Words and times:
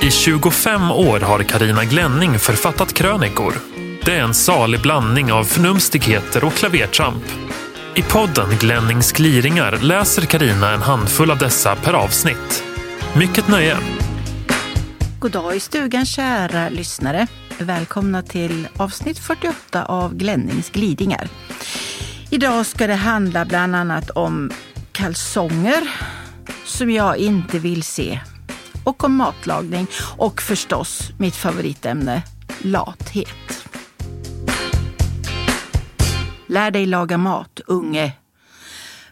I 0.00 0.10
25 0.10 0.90
år 0.90 1.20
har 1.20 1.42
Karina 1.42 1.84
Glänning 1.84 2.38
författat 2.38 2.92
krönikor. 2.92 3.54
Det 4.04 4.14
är 4.14 4.22
en 4.22 4.34
salig 4.34 4.82
blandning 4.82 5.32
av 5.32 5.44
förnumstigheter 5.44 6.44
och 6.44 6.52
klavertramp. 6.52 7.24
I 7.94 8.02
podden 8.02 8.48
Glennings 8.60 9.12
gliringar 9.12 9.78
läser 9.82 10.22
Karina 10.22 10.72
en 10.72 10.82
handfull 10.82 11.30
av 11.30 11.38
dessa 11.38 11.76
per 11.76 11.92
avsnitt. 11.92 12.64
Mycket 13.16 13.48
nöje! 13.48 13.76
God 15.20 15.32
dag 15.32 15.56
i 15.56 15.60
stugan 15.60 16.06
kära 16.06 16.68
lyssnare. 16.68 17.26
Välkomna 17.58 18.22
till 18.22 18.68
avsnitt 18.76 19.18
48 19.18 19.84
av 19.84 20.14
Glennings 20.14 20.70
glidingar. 20.70 21.28
Idag 22.30 22.66
ska 22.66 22.86
det 22.86 22.94
handla 22.94 23.44
bland 23.44 23.76
annat 23.76 24.10
om 24.10 24.50
kalsonger 24.92 25.90
som 26.64 26.90
jag 26.90 27.16
inte 27.16 27.58
vill 27.58 27.82
se 27.82 28.20
och 28.88 29.04
om 29.04 29.16
matlagning 29.16 29.86
och 30.16 30.42
förstås 30.42 31.10
mitt 31.18 31.36
favoritämne, 31.36 32.22
lathet. 32.58 33.68
Lär 36.46 36.70
dig 36.70 36.86
laga 36.86 37.18
mat, 37.18 37.60
unge. 37.66 38.12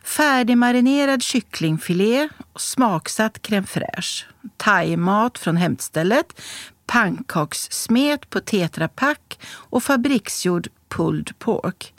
Färdigmarinerad 0.04 1.22
kycklingfilé, 1.22 2.28
smaksatt 2.56 3.42
crème 3.42 3.66
fraîche, 3.66 4.24
thaimat 4.56 5.38
från 5.38 5.56
hämtstället, 5.56 6.40
pannkakssmet 6.86 8.30
på 8.30 8.40
tetrapack 8.40 9.38
och 9.46 9.82
fabriksgjord 9.82 10.68
pulled 10.88 11.38
pork. 11.38 11.94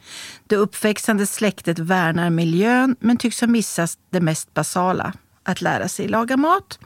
Det 0.47 0.55
uppväxande 0.55 1.25
släktet 1.25 1.79
värnar 1.79 2.29
miljön 2.29 2.95
men 2.99 3.17
tycks 3.17 3.41
ha 3.41 3.47
missat 3.47 3.97
det 4.09 4.21
mest 4.21 4.53
basala 4.53 5.13
att 5.47 5.61
lära 5.61 5.87
sig 5.87 6.07
laga 6.07 6.37
mat. 6.37 6.79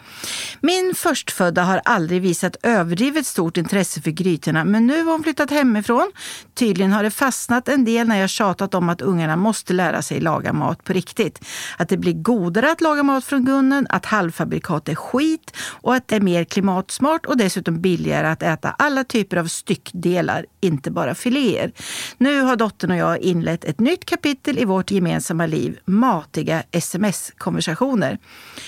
Min 0.60 0.96
förstfödda 0.96 1.64
har 1.64 1.82
aldrig 1.86 2.22
visat 2.22 2.56
överdrivet 2.64 3.26
stort 3.26 3.58
intresse 3.58 4.02
för 4.02 4.12
grytorna 4.12 4.64
men 4.64 4.88
nu 4.88 5.04
har 5.04 5.12
hon 5.12 5.24
flyttat 5.24 5.52
hemifrån. 5.52 6.12
Tydligen 6.54 6.92
har 6.92 7.04
det 7.04 7.12
fastnat 7.12 7.68
en 7.68 7.86
del 7.86 8.08
när 8.08 8.20
jag 8.20 8.30
tjatat 8.30 8.74
om 8.74 8.90
att 8.90 9.02
ungarna 9.02 9.36
måste 9.36 9.74
lära 9.74 10.02
sig 10.02 10.20
laga 10.20 10.54
mat 10.54 10.84
på 10.84 10.94
riktigt. 10.94 11.46
Att 11.78 11.90
det 11.90 11.98
blir 11.98 12.14
godare 12.14 12.72
att 12.72 12.82
laga 12.82 13.04
mat 13.04 13.26
från 13.26 13.46
grunden, 13.46 13.88
att 13.90 14.06
halvfabrikat 14.06 14.90
är 14.90 14.96
skit 14.96 15.58
och 15.82 15.96
att 15.96 16.08
det 16.08 16.16
är 16.16 16.22
mer 16.22 16.44
klimatsmart 16.44 17.26
och 17.26 17.38
dessutom 17.38 17.82
billigare 17.82 18.28
att 18.28 18.44
äta 18.44 18.70
alla 18.70 19.04
typer 19.04 19.38
av 19.38 19.46
styckdelar, 19.46 20.46
inte 20.62 20.92
bara 20.92 21.16
filéer. 21.16 21.72
Nu 22.18 22.42
har 22.42 22.56
dottern 22.56 22.92
och 22.92 22.98
jag 22.98 23.20
inlett 23.20 23.66
ett 23.66 23.80
nytt 23.80 24.06
kapitel 24.06 24.58
i 24.58 24.66
vårt 24.66 24.92
gemensamma 24.92 25.46
liv, 25.46 25.80
matiga 25.86 26.64
sms-konversationer. 26.72 28.18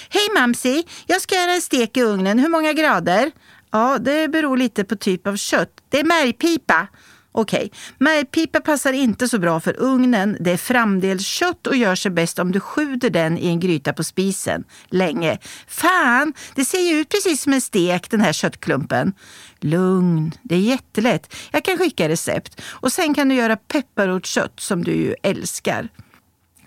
Hej 0.10 0.28
Mamsi! 0.36 0.84
Jag 1.08 1.22
ska 1.22 1.36
göra 1.36 1.54
en 1.54 1.62
stek 1.62 1.98
i 1.98 2.02
ugnen. 2.02 2.40
Hur 2.40 2.50
många 2.50 2.74
grader? 2.74 3.32
Ja, 3.72 3.98
det 3.98 4.28
beror 4.28 4.58
lite 4.58 4.84
på 4.84 4.96
typ 4.96 5.28
av 5.28 5.36
kött. 5.36 5.72
Det 5.90 6.00
är 6.00 6.04
märgpipa. 6.04 6.88
Okej, 7.36 7.58
okay. 7.66 7.70
märgpipa 7.98 8.62
passar 8.62 8.94
inte 8.94 9.28
så 9.28 9.40
bra 9.40 9.60
för 9.60 9.76
ugnen. 9.80 10.38
Det 10.40 10.52
är 10.52 10.58
framdelskött 10.58 11.68
och 11.68 11.76
gör 11.76 11.96
sig 11.96 12.12
bäst 12.12 12.40
om 12.40 12.52
du 12.52 12.60
sjuder 12.60 13.10
den 13.10 13.38
i 13.38 13.48
en 13.48 13.60
gryta 13.60 13.94
på 13.94 14.04
spisen 14.04 14.64
länge. 14.90 15.38
Fan, 15.68 16.34
det 16.56 16.66
ser 16.66 16.80
ju 16.80 17.00
ut 17.00 17.10
precis 17.10 17.42
som 17.42 17.54
en 17.54 17.62
stek 17.62 18.10
den 18.10 18.22
här 18.22 18.34
köttklumpen. 18.34 19.14
Lugn, 19.60 20.32
det 20.44 20.56
är 20.56 20.60
jättelätt. 20.60 21.36
Jag 21.52 21.66
kan 21.66 21.78
skicka 21.78 22.10
recept. 22.10 22.62
Och 22.66 22.92
sen 22.92 23.14
kan 23.14 23.30
du 23.30 23.36
göra 23.36 23.58
pepparrotskött 23.58 24.60
som 24.60 24.84
du 24.84 24.92
ju 24.92 25.16
älskar. 25.24 25.90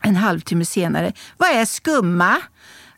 En 0.03 0.17
halvtimme 0.17 0.65
senare. 0.65 1.13
Vad 1.37 1.51
är 1.51 1.65
skumma? 1.65 2.37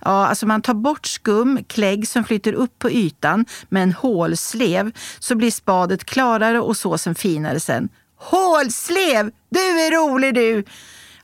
Ja, 0.04 0.26
alltså 0.26 0.46
man 0.46 0.62
tar 0.62 0.74
bort 0.74 1.06
skum, 1.06 1.64
klägg 1.64 2.08
som 2.08 2.24
flyter 2.24 2.52
upp 2.52 2.78
på 2.78 2.90
ytan 2.90 3.44
med 3.68 3.82
en 3.82 3.92
hålslev 3.92 4.92
så 5.18 5.34
blir 5.34 5.50
spadet 5.50 6.04
klarare 6.04 6.60
och 6.60 6.76
såsen 6.76 7.14
finare 7.14 7.60
sen. 7.60 7.88
Hålslev! 8.16 9.30
Du 9.50 9.60
är 9.60 9.90
rolig 9.90 10.34
du! 10.34 10.64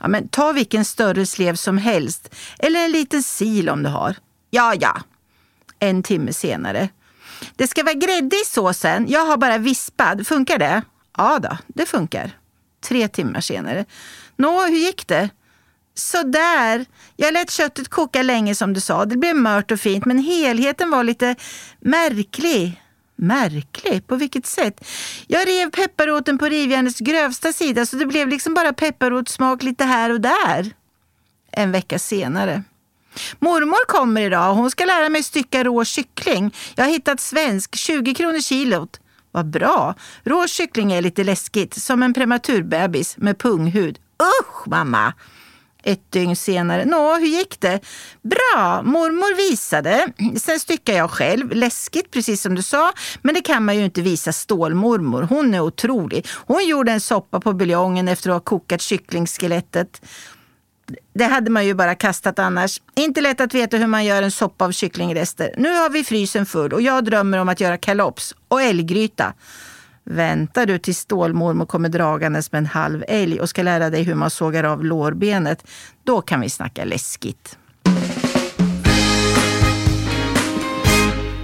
Ja, 0.01 0.09
men 0.09 0.29
ta 0.29 0.53
vilken 0.53 0.85
större 0.85 1.27
slev 1.27 1.55
som 1.55 1.79
helst. 1.79 2.35
Eller 2.59 2.85
en 2.85 2.93
liten 2.93 3.23
sil 3.37 3.67
om 3.69 3.83
du 3.83 3.89
har. 3.89 4.17
Ja, 4.51 4.75
ja. 4.81 5.01
En 5.79 6.03
timme 6.03 6.33
senare. 6.33 6.89
Det 7.57 7.67
ska 7.67 7.83
vara 7.83 7.95
grädde 7.95 8.37
i 8.37 8.45
såsen. 8.47 9.07
Jag 9.09 9.27
har 9.27 9.37
bara 9.37 9.59
vispad. 9.59 10.27
Funkar 10.27 10.59
det? 10.59 10.83
Ja 11.17 11.39
då, 11.39 11.59
det 11.67 11.87
funkar. 11.87 12.31
Tre 12.81 13.09
timmar 13.09 13.41
senare. 13.41 13.85
Nå, 14.37 14.67
hur 14.67 14.77
gick 14.77 15.07
det? 15.07 15.31
Sådär. 15.95 16.87
Jag 17.17 17.33
lät 17.33 17.51
köttet 17.51 17.89
koka 17.89 18.23
länge 18.23 18.55
som 18.55 18.73
du 18.73 18.81
sa. 18.81 19.05
Det 19.05 19.17
blev 19.17 19.37
mört 19.37 19.71
och 19.71 19.81
fint, 19.81 20.05
men 20.05 20.19
helheten 20.19 20.91
var 20.91 21.05
lite 21.05 21.35
märklig. 21.81 22.81
Märklig? 23.17 24.07
På 24.07 24.17
vilket 24.17 24.47
sätt? 24.47 24.89
Jag 25.27 25.49
rev 25.49 25.71
pepparroten 25.71 26.39
på 26.39 26.47
rivjärnets 26.47 26.99
grövsta 26.99 27.53
sida 27.53 27.87
så 27.87 27.97
det 27.97 28.07
blev 28.07 28.29
liksom 28.29 28.55
bara 28.55 28.73
pepparrotssmak 28.73 29.63
lite 29.63 29.85
här 29.85 30.11
och 30.11 30.21
där. 30.21 30.71
En 31.53 31.73
vecka 31.73 31.99
senare. 31.99 32.63
Mormor 33.39 33.87
kommer 33.87 34.21
idag 34.21 34.51
och 34.51 34.57
hon 34.57 34.71
ska 34.71 34.85
lära 34.85 35.09
mig 35.09 35.23
stycka 35.23 35.65
rå 35.65 35.85
kyckling. 35.85 36.55
Jag 36.75 36.85
har 36.85 36.91
hittat 36.91 37.21
svensk, 37.21 37.75
20 37.75 38.15
kronor 38.15 38.41
kilot. 38.41 39.01
Vad 39.31 39.47
bra! 39.47 39.95
Rå 40.25 40.47
kyckling 40.47 40.93
är 40.93 41.03
lite 41.03 41.25
läskigt, 41.25 41.75
som 41.75 42.03
en 42.03 42.15
prematurbebis 42.15 43.17
med 43.17 43.39
punghud. 43.39 43.99
Usch 44.41 44.67
mamma! 44.67 45.13
Ett 45.85 46.13
dygn 46.13 46.37
senare. 46.37 46.85
Nå, 46.85 47.17
hur 47.17 47.27
gick 47.27 47.61
det? 47.61 47.81
Bra, 48.23 48.83
mormor 48.83 49.37
visade. 49.37 50.07
Sen 50.37 50.61
styckade 50.61 50.99
jag 50.99 51.11
själv. 51.11 51.53
Läskigt, 51.53 52.11
precis 52.11 52.43
som 52.43 52.55
du 52.55 52.63
sa. 52.63 52.93
Men 53.23 53.35
det 53.35 53.41
kan 53.41 53.65
man 53.65 53.77
ju 53.77 53.85
inte 53.85 54.03
visa 54.03 54.33
stålmormor. 54.33 55.23
Hon 55.23 55.55
är 55.55 55.61
otrolig. 55.61 56.27
Hon 56.47 56.67
gjorde 56.67 56.93
en 56.93 57.01
soppa 57.01 57.41
på 57.41 57.53
buljongen 57.53 58.09
efter 58.09 58.31
att 58.31 58.35
ha 58.35 58.41
kokat 58.41 58.81
kycklingskelettet. 58.81 60.03
Det 61.15 61.25
hade 61.25 61.51
man 61.51 61.67
ju 61.67 61.75
bara 61.75 61.95
kastat 61.95 62.39
annars. 62.39 62.81
Inte 62.95 63.21
lätt 63.21 63.41
att 63.41 63.55
veta 63.55 63.77
hur 63.77 63.87
man 63.87 64.05
gör 64.05 64.23
en 64.23 64.31
soppa 64.31 64.65
av 64.65 64.73
kycklingrester. 64.73 65.55
Nu 65.57 65.75
har 65.75 65.91
vi 65.91 66.05
frysen 66.05 66.47
full 66.47 66.73
och 66.73 66.83
jag 66.83 67.05
drömmer 67.05 67.39
om 67.39 67.49
att 67.49 67.61
göra 67.61 67.79
kalops 67.79 68.35
och 68.49 68.63
älggryta. 68.63 69.35
Väntar 70.05 70.67
du 70.67 70.79
tills 70.79 70.99
stålmormor 70.99 71.67
kommer 71.67 71.89
dragandes 71.89 72.53
med 72.53 72.59
en 72.59 72.67
halv 72.67 73.05
älg 73.09 73.41
och 73.41 73.49
ska 73.49 73.63
lära 73.63 73.91
dig 73.91 74.03
hur 74.03 74.15
man 74.15 74.31
sågar 74.31 74.65
av 74.65 74.85
lårbenet, 74.85 75.67
då 76.05 76.21
kan 76.21 76.41
vi 76.41 76.51
snacka 76.51 76.85
läskigt. 76.85 77.59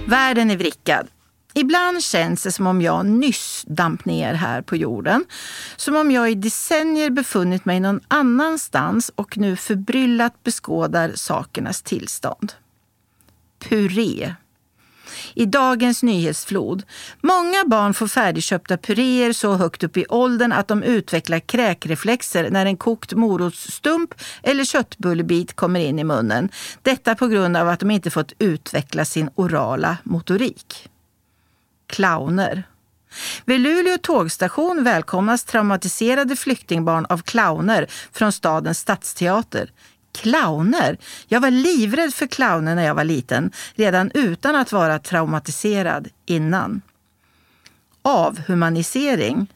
Världen 0.05 0.51
är 0.51 0.57
vrickad. 0.57 1.07
Ibland 1.53 2.03
känns 2.03 2.43
det 2.43 2.51
som 2.51 2.67
om 2.67 2.81
jag 2.81 3.05
nyss 3.05 3.65
damp 3.67 4.05
ner 4.05 4.33
här 4.33 4.61
på 4.61 4.75
jorden. 4.75 5.25
Som 5.75 5.95
om 5.95 6.11
jag 6.11 6.31
i 6.31 6.35
decennier 6.35 7.09
befunnit 7.09 7.65
mig 7.65 7.79
någon 7.79 7.99
annanstans 8.07 9.11
och 9.15 9.37
nu 9.37 9.55
förbryllat 9.55 10.43
beskådar 10.43 11.11
sakernas 11.15 11.81
tillstånd. 11.81 12.53
Puré 13.69 14.35
i 15.33 15.45
dagens 15.45 16.03
nyhetsflod. 16.03 16.83
Många 17.21 17.63
barn 17.65 17.93
får 17.93 18.07
färdigköpta 18.07 18.77
puréer 18.77 19.33
så 19.33 19.53
högt 19.53 19.83
upp 19.83 19.97
i 19.97 20.05
åldern 20.09 20.51
att 20.51 20.67
de 20.67 20.83
utvecklar 20.83 21.39
kräkreflexer 21.39 22.49
när 22.49 22.65
en 22.65 22.77
kokt 22.77 23.13
morotsstump 23.13 24.13
eller 24.43 24.63
köttbullebit 24.63 25.55
kommer 25.55 25.79
in 25.79 25.99
i 25.99 26.03
munnen. 26.03 26.49
Detta 26.81 27.15
på 27.15 27.27
grund 27.27 27.57
av 27.57 27.69
att 27.69 27.79
de 27.79 27.91
inte 27.91 28.11
fått 28.11 28.33
utveckla 28.39 29.05
sin 29.05 29.29
orala 29.35 29.97
motorik. 30.03 30.89
Clowner. 31.87 32.63
Vid 33.45 33.59
Luleå 33.61 33.97
tågstation 33.97 34.83
välkomnas 34.83 35.43
traumatiserade 35.43 36.35
flyktingbarn 36.35 37.05
av 37.05 37.17
clowner 37.17 37.87
från 38.11 38.31
stadens 38.31 38.79
stadsteater. 38.79 39.71
Clowner? 40.11 40.97
Jag 41.27 41.41
var 41.41 41.51
livrädd 41.51 42.13
för 42.13 42.27
clowner 42.27 42.75
när 42.75 42.83
jag 42.83 42.95
var 42.95 43.03
liten, 43.03 43.51
redan 43.75 44.11
utan 44.13 44.55
att 44.55 44.71
vara 44.71 44.99
traumatiserad 44.99 46.07
innan. 46.25 46.81
Avhumanisering. 48.01 49.47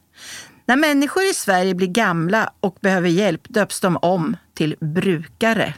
När 0.65 0.75
människor 0.75 1.23
i 1.23 1.33
Sverige 1.33 1.75
blir 1.75 1.87
gamla 1.87 2.53
och 2.59 2.77
behöver 2.81 3.09
hjälp 3.09 3.41
döps 3.49 3.81
de 3.81 3.97
om 3.97 4.37
till 4.53 4.75
brukare. 4.79 5.73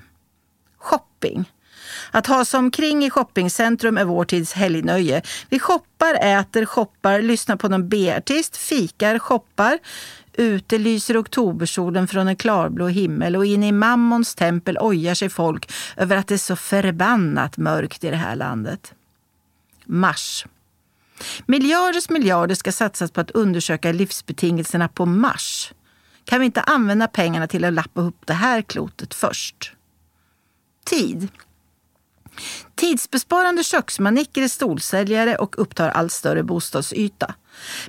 Shopping. 0.78 1.46
Att 2.12 2.28
ha 2.28 2.46
sig 2.46 2.58
omkring 2.58 3.06
i 3.06 3.10
shoppingcentrum 3.10 3.98
är 3.98 4.06
vår 4.06 4.26
tids 4.26 4.54
helgnöje. 4.54 5.22
Vi 5.50 5.60
shoppar, 5.60 6.16
äter, 6.22 6.66
shoppar, 6.66 7.22
lyssnar 7.22 7.56
på 7.56 7.70
någon 7.70 7.90
B-artist, 7.90 8.58
fikar, 8.58 9.20
shoppar. 9.20 9.80
Ute 10.34 10.78
lyser 10.78 11.22
oktobersolen 11.22 12.08
från 12.08 12.28
en 12.28 12.36
klarblå 12.36 12.88
himmel 12.88 13.36
och 13.36 13.46
inne 13.46 13.68
i 13.68 13.72
Mammons 13.72 14.36
tempel 14.36 14.78
ojar 14.78 15.14
sig 15.14 15.30
folk 15.30 15.72
över 15.98 16.18
att 16.18 16.28
det 16.28 16.36
är 16.36 16.38
så 16.38 16.56
förbannat 16.56 17.58
mörkt 17.58 18.04
i 18.04 18.10
det 18.10 18.16
här 18.16 18.36
landet. 18.36 18.94
Mars. 19.86 20.46
Miljarders 21.46 22.10
miljarder 22.10 22.56
ska 22.56 22.72
satsas 22.72 23.12
på 23.12 23.22
att 23.22 23.32
undersöka 23.32 23.92
livsbetingelserna 23.92 24.88
på 24.88 25.06
Mars. 25.06 25.74
Kan 26.26 26.40
vi 26.40 26.46
inte 26.46 26.62
använda 26.62 27.08
pengarna 27.08 27.48
till 27.48 27.66
att 27.66 27.74
lappa 27.74 28.02
upp 28.02 28.26
det 28.26 28.34
här 28.34 28.62
klotet 28.62 29.14
först? 29.14 29.74
Tid. 30.86 31.28
Tidsbesparande 32.76 33.64
köksmanicker 33.64 34.42
är 34.42 34.48
stolsäljare 34.48 35.36
och 35.36 35.62
upptar 35.62 35.90
allt 35.90 36.12
större 36.12 36.44
bostadsyta. 36.44 37.36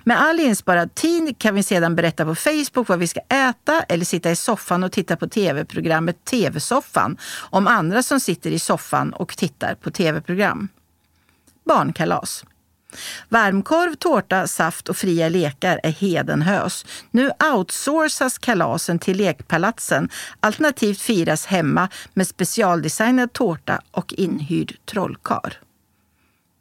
Med 0.05 0.21
all 0.21 0.41
insparad 0.41 0.95
tid 0.95 1.39
kan 1.39 1.55
vi 1.55 1.63
sedan 1.63 1.97
berätta 1.97 2.25
på 2.25 2.35
Facebook 2.35 2.89
vad 2.89 2.99
vi 2.99 3.07
ska 3.07 3.21
äta 3.21 3.83
eller 3.83 4.05
sitta 4.05 4.31
i 4.31 4.37
soffan 4.37 4.85
och 4.85 4.93
titta 4.93 5.17
på 5.17 5.29
tv-programmet 5.29 6.25
TV-soffan 6.25 7.17
om 7.51 7.67
andra 7.67 8.03
som 8.03 8.21
sitter 8.21 8.51
i 8.51 8.59
soffan 8.59 9.13
och 9.13 9.37
tittar 9.37 9.75
på 9.75 9.91
tv-program. 9.91 10.69
Barnkalas. 11.65 12.45
Varmkorv, 13.29 13.95
tårta, 13.95 14.47
saft 14.47 14.89
och 14.89 14.97
fria 14.97 15.29
lekar 15.29 15.81
är 15.83 15.93
hedenhös. 15.93 16.87
Nu 17.11 17.31
outsourcas 17.55 18.39
kalasen 18.39 18.99
till 18.99 19.17
lekpalatsen 19.17 20.09
alternativt 20.41 21.01
firas 21.01 21.47
hemma 21.47 21.89
med 22.15 22.27
specialdesignad 22.27 23.33
tårta 23.33 23.81
och 23.91 24.13
inhyrd 24.13 24.77
trollkar 24.85 25.68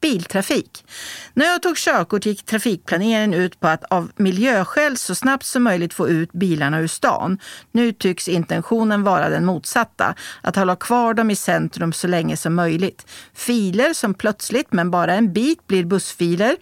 biltrafik. 0.01 0.85
När 1.33 1.45
jag 1.45 1.61
tog 1.61 1.77
körkort 1.77 2.25
gick 2.25 2.45
trafikplaneringen 2.45 3.33
ut 3.33 3.59
på 3.59 3.67
att 3.67 3.83
av 3.83 4.11
miljöskäl 4.15 4.97
så 4.97 5.15
snabbt 5.15 5.45
som 5.45 5.63
möjligt 5.63 5.93
få 5.93 6.09
ut 6.09 6.31
bilarna 6.33 6.79
ur 6.79 6.87
stan. 6.87 7.39
Nu 7.71 7.91
tycks 7.91 8.27
intentionen 8.27 9.03
vara 9.03 9.29
den 9.29 9.45
motsatta, 9.45 10.15
att 10.41 10.55
hålla 10.55 10.75
kvar 10.75 11.13
dem 11.13 11.31
i 11.31 11.35
centrum 11.35 11.93
så 11.93 12.07
länge 12.07 12.37
som 12.37 12.55
möjligt. 12.55 13.05
Filer 13.33 13.93
som 13.93 14.13
plötsligt, 14.13 14.73
men 14.73 14.91
bara 14.91 15.13
en 15.13 15.33
bit, 15.33 15.67
blir 15.67 15.85
bussfiler 15.85 16.55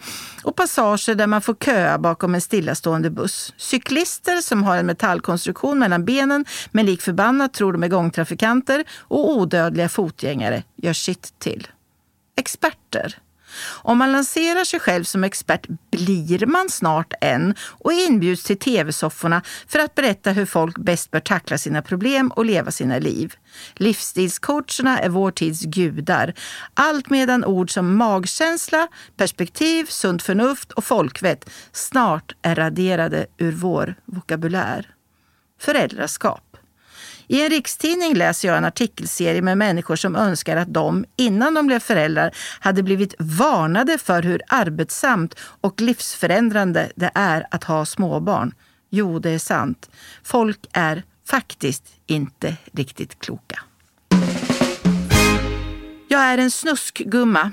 och 0.43 0.55
passager 0.55 1.15
där 1.15 1.27
man 1.27 1.41
får 1.41 1.55
köa 1.55 1.97
bakom 1.97 2.35
en 2.35 2.41
stillastående 2.41 3.09
buss. 3.09 3.53
Cyklister 3.57 4.41
som 4.41 4.63
har 4.63 4.77
en 4.77 4.85
metallkonstruktion 4.85 5.79
mellan 5.79 6.05
benen 6.05 6.45
men 6.71 6.85
lik 6.85 7.01
förbannat 7.01 7.53
tror 7.53 7.73
de 7.73 7.83
är 7.83 7.87
gångtrafikanter 7.87 8.83
och 8.99 9.29
odödliga 9.29 9.89
fotgängare 9.89 10.63
gör 10.75 10.93
sitt 10.93 11.39
till. 11.39 11.67
Experter 12.37 13.17
om 13.63 13.97
man 13.97 14.11
lanserar 14.11 14.63
sig 14.63 14.79
själv 14.79 15.03
som 15.03 15.23
expert 15.23 15.67
blir 15.91 16.45
man 16.45 16.69
snart 16.69 17.13
en 17.21 17.55
och 17.59 17.93
inbjuds 17.93 18.43
till 18.43 18.59
tv-sofforna 18.59 19.41
för 19.67 19.79
att 19.79 19.95
berätta 19.95 20.31
hur 20.31 20.45
folk 20.45 20.77
bäst 20.77 21.11
bör 21.11 21.19
tackla 21.19 21.57
sina 21.57 21.81
problem 21.81 22.31
och 22.35 22.45
leva 22.45 22.71
sina 22.71 22.99
liv. 22.99 23.33
Livsstilscoacherna 23.75 24.99
är 24.99 25.09
vår 25.09 25.31
tids 25.31 25.61
gudar. 25.61 26.33
Allt 26.73 27.09
medan 27.09 27.45
ord 27.45 27.71
som 27.71 27.95
magkänsla, 27.95 28.87
perspektiv, 29.17 29.85
sunt 29.85 30.23
förnuft 30.23 30.71
och 30.71 30.83
folkvett 30.83 31.49
snart 31.71 32.35
är 32.41 32.55
raderade 32.55 33.25
ur 33.37 33.51
vår 33.51 33.95
vokabulär. 34.05 34.89
Föräldraskap. 35.61 36.54
I 37.27 37.41
en 37.41 37.49
rikstidning 37.49 38.13
läser 38.13 38.47
jag 38.47 38.57
en 38.57 38.65
artikelserie 38.65 39.41
med 39.41 39.57
människor 39.57 39.95
som 39.95 40.15
önskar 40.15 40.57
att 40.57 40.73
de, 40.73 41.05
innan 41.15 41.53
de 41.53 41.67
blev 41.67 41.79
föräldrar, 41.79 42.35
hade 42.59 42.83
blivit 42.83 43.15
varnade 43.19 43.97
för 43.97 44.23
hur 44.23 44.41
arbetsamt 44.47 45.35
och 45.61 45.81
livsförändrande 45.81 46.91
det 46.95 47.11
är 47.13 47.47
att 47.51 47.63
ha 47.63 47.85
småbarn. 47.85 48.53
Jo, 48.89 49.19
det 49.19 49.29
är 49.29 49.39
sant. 49.39 49.89
Folk 50.23 50.59
är 50.73 51.03
faktiskt 51.27 51.83
inte 52.05 52.55
riktigt 52.71 53.19
kloka. 53.19 53.59
Jag 56.07 56.21
är 56.21 56.37
en 56.37 56.51
snuskgumma. 56.51 57.51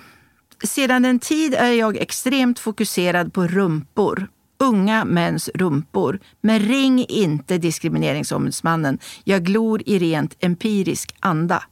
Sedan 0.64 1.04
en 1.04 1.18
tid 1.18 1.54
är 1.54 1.72
jag 1.72 1.96
extremt 1.96 2.58
fokuserad 2.58 3.32
på 3.32 3.46
rumpor 3.46 4.28
unga 4.62 5.04
mäns 5.04 5.50
rumpor. 5.54 6.20
Men 6.40 6.60
ring 6.60 7.06
inte 7.08 7.58
Diskrimineringsombudsmannen. 7.58 8.98
Jag 9.24 9.44
glor 9.44 9.82
i 9.86 9.98
rent 9.98 10.36
empirisk 10.40 11.14
anda. 11.20 11.62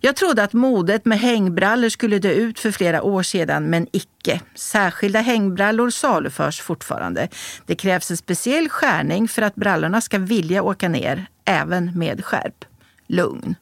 Jag 0.00 0.16
trodde 0.16 0.42
att 0.42 0.52
modet 0.52 1.04
med 1.04 1.20
hängbrallor 1.20 1.88
skulle 1.88 2.18
dö 2.18 2.30
ut 2.30 2.58
för 2.58 2.70
flera 2.70 3.02
år 3.02 3.22
sedan, 3.22 3.70
men 3.70 3.86
icke. 3.92 4.40
Särskilda 4.54 5.20
hängbrallor 5.20 5.90
saluförs 5.90 6.60
fortfarande. 6.60 7.28
Det 7.66 7.74
krävs 7.74 8.10
en 8.10 8.16
speciell 8.16 8.68
skärning 8.68 9.28
för 9.28 9.42
att 9.42 9.54
brallorna 9.54 10.00
ska 10.00 10.18
vilja 10.18 10.62
åka 10.62 10.88
ner, 10.88 11.26
även 11.44 11.98
med 11.98 12.24
skärp. 12.24 12.64
Lugn. 13.06 13.54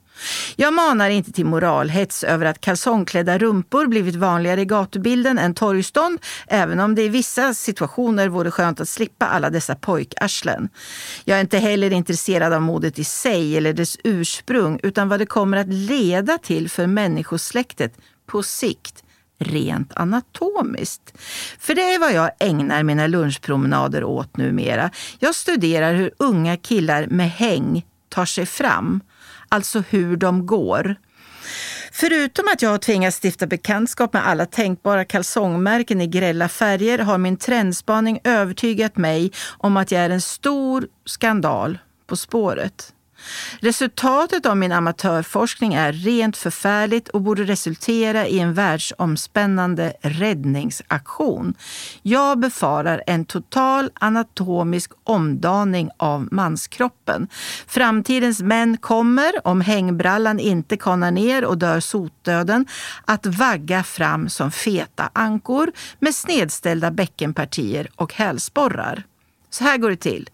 Jag 0.56 0.74
manar 0.74 1.10
inte 1.10 1.32
till 1.32 1.46
moralhets 1.46 2.24
över 2.24 2.46
att 2.46 2.60
kalsongklädda 2.60 3.38
rumpor 3.38 3.86
blivit 3.86 4.14
vanligare 4.14 4.60
i 4.60 4.64
gatubilden 4.64 5.38
än 5.38 5.54
torgstånd, 5.54 6.18
även 6.46 6.80
om 6.80 6.94
det 6.94 7.02
i 7.02 7.08
vissa 7.08 7.54
situationer 7.54 8.28
vore 8.28 8.50
skönt 8.50 8.80
att 8.80 8.88
slippa 8.88 9.26
alla 9.26 9.50
dessa 9.50 9.74
pojkarslen. 9.74 10.68
Jag 11.24 11.36
är 11.36 11.40
inte 11.40 11.58
heller 11.58 11.90
intresserad 11.90 12.52
av 12.52 12.62
modet 12.62 12.98
i 12.98 13.04
sig 13.04 13.56
eller 13.56 13.72
dess 13.72 13.96
ursprung, 14.04 14.80
utan 14.82 15.08
vad 15.08 15.18
det 15.18 15.26
kommer 15.26 15.56
att 15.56 15.68
leda 15.68 16.38
till 16.38 16.70
för 16.70 16.86
människosläktet 16.86 17.98
på 18.26 18.42
sikt 18.42 19.04
rent 19.38 19.92
anatomiskt. 19.96 21.18
För 21.58 21.74
det 21.74 21.82
är 21.94 21.98
vad 21.98 22.12
jag 22.12 22.30
ägnar 22.40 22.82
mina 22.82 23.06
lunchpromenader 23.06 24.04
åt 24.04 24.36
numera. 24.36 24.90
Jag 25.18 25.34
studerar 25.34 25.94
hur 25.94 26.10
unga 26.16 26.56
killar 26.56 27.06
med 27.06 27.30
häng 27.30 27.84
tar 28.08 28.24
sig 28.24 28.46
fram 28.46 29.00
alltså 29.54 29.82
hur 29.90 30.16
de 30.16 30.46
går. 30.46 30.96
Förutom 31.92 32.44
att 32.52 32.62
jag 32.62 32.70
har 32.70 32.78
tvingats 32.78 33.20
stifta 33.22 33.46
bekantskap 33.46 34.12
med 34.12 34.26
alla 34.26 34.46
tänkbara 34.46 35.04
kalsongmärken 35.04 36.00
i 36.00 36.06
grälla 36.06 36.48
färger 36.48 36.98
har 36.98 37.18
min 37.18 37.36
trendspaning 37.36 38.20
övertygat 38.24 38.96
mig 38.96 39.32
om 39.58 39.76
att 39.76 39.90
jag 39.90 40.02
är 40.02 40.10
en 40.10 40.20
stor 40.20 40.86
skandal 41.04 41.78
på 42.06 42.16
spåret. 42.16 42.92
Resultatet 43.60 44.46
av 44.46 44.56
min 44.56 44.72
amatörforskning 44.72 45.74
är 45.74 45.92
rent 45.92 46.36
förfärligt 46.36 47.08
och 47.08 47.20
borde 47.20 47.44
resultera 47.44 48.26
i 48.26 48.38
en 48.38 48.54
världsomspännande 48.54 49.92
räddningsaktion. 50.00 51.54
Jag 52.02 52.38
befarar 52.38 53.02
en 53.06 53.24
total 53.24 53.90
anatomisk 53.94 54.90
omdaning 55.04 55.90
av 55.96 56.28
manskroppen. 56.30 57.28
Framtidens 57.66 58.40
män 58.40 58.76
kommer, 58.76 59.46
om 59.46 59.60
hängbrallan 59.60 60.40
inte 60.40 60.76
kanar 60.76 61.10
ner 61.10 61.44
och 61.44 61.58
dör 61.58 61.80
sotdöden, 61.80 62.66
att 63.04 63.26
vagga 63.26 63.82
fram 63.82 64.28
som 64.28 64.50
feta 64.50 65.10
ankor 65.12 65.72
med 65.98 66.14
snedställda 66.14 66.90
bäckenpartier 66.90 67.88
och 67.96 68.14
hälsporrar. 68.14 69.04
Så 69.50 69.64
här 69.64 69.78
går 69.78 69.90
det 69.90 69.96
till. 69.96 70.30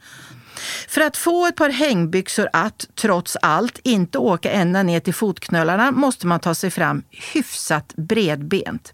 För 0.88 1.00
att 1.00 1.16
få 1.16 1.46
ett 1.46 1.56
par 1.56 1.70
hängbyxor 1.70 2.48
att, 2.52 2.86
trots 2.94 3.36
allt, 3.42 3.78
inte 3.82 4.18
åka 4.18 4.50
ända 4.50 4.82
ner 4.82 5.00
till 5.00 5.14
fotknölarna 5.14 5.90
måste 5.90 6.26
man 6.26 6.40
ta 6.40 6.54
sig 6.54 6.70
fram 6.70 7.02
hyfsat 7.10 7.94
bredbent. 7.96 8.92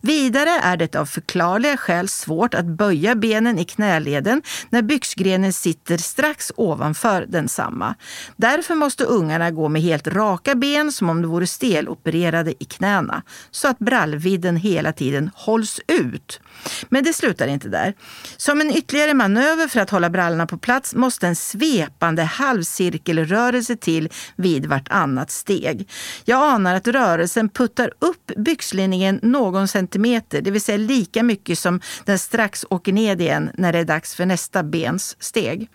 Vidare 0.00 0.50
är 0.50 0.76
det 0.76 0.96
av 0.96 1.06
förklarliga 1.06 1.76
skäl 1.76 2.08
svårt 2.08 2.54
att 2.54 2.66
böja 2.66 3.14
benen 3.14 3.58
i 3.58 3.64
knäleden 3.64 4.42
när 4.70 4.82
byxgrenen 4.82 5.52
sitter 5.52 5.98
strax 5.98 6.52
ovanför 6.56 7.26
densamma. 7.28 7.94
Därför 8.36 8.74
måste 8.74 9.04
ungarna 9.04 9.50
gå 9.50 9.68
med 9.68 9.82
helt 9.82 10.06
raka 10.06 10.54
ben 10.54 10.92
som 10.92 11.10
om 11.10 11.22
de 11.22 11.30
vore 11.30 11.46
stelopererade 11.46 12.54
i 12.58 12.64
knäna, 12.64 13.22
så 13.50 13.68
att 13.68 13.78
brallvidden 13.78 14.56
hela 14.56 14.92
tiden 14.92 15.30
hålls 15.34 15.80
ut. 15.86 16.40
Men 16.88 17.04
det 17.04 17.12
slutar 17.12 17.46
inte 17.46 17.68
där. 17.68 17.94
Som 18.36 18.60
en 18.60 18.76
ytterligare 18.76 19.14
manöver 19.14 19.68
för 19.68 19.80
att 19.80 19.90
hålla 19.90 20.10
brallorna 20.10 20.46
på 20.46 20.58
plats 20.58 20.94
måste 21.06 21.26
en 21.26 21.36
svepande 21.36 22.22
halvcirkelrörelse 22.22 23.76
till 23.76 24.08
vid 24.36 24.66
vartannat 24.66 25.30
steg. 25.30 25.90
Jag 26.24 26.54
anar 26.54 26.74
att 26.74 26.88
rörelsen 26.88 27.48
puttar 27.48 27.92
upp 27.98 28.32
byxlinningen 28.36 29.20
någon 29.22 29.68
centimeter, 29.68 30.40
det 30.40 30.50
vill 30.50 30.60
säga 30.60 30.78
lika 30.78 31.22
mycket 31.22 31.58
som 31.58 31.80
den 32.04 32.18
strax 32.18 32.64
åker 32.70 32.92
ned 32.92 33.20
igen 33.20 33.50
när 33.54 33.72
det 33.72 33.78
är 33.78 33.84
dags 33.84 34.14
för 34.14 34.26
nästa 34.26 34.62
bens 34.62 35.16
steg. 35.20 35.68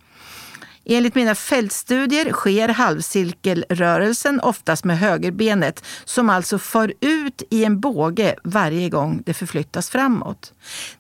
Enligt 0.85 1.15
mina 1.15 1.35
fältstudier 1.35 2.31
sker 2.31 2.69
halvcirkelrörelsen 2.69 4.39
oftast 4.39 4.83
med 4.83 4.99
högerbenet 4.99 5.83
som 6.05 6.29
alltså 6.29 6.59
för 6.59 6.93
ut 6.99 7.43
i 7.49 7.65
en 7.65 7.79
båge 7.79 8.35
varje 8.43 8.89
gång 8.89 9.23
det 9.25 9.33
förflyttas 9.33 9.89
framåt. 9.89 10.53